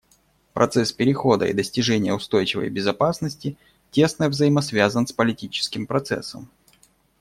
[0.53, 3.55] Процесс перехода и достижения устойчивой безопасности
[3.91, 6.49] тесно взаимосвязан с политическим процессом.